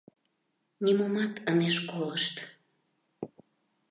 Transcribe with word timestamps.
Нимомат 0.83 1.33
ынеж 1.51 1.75
колышт». 1.89 2.35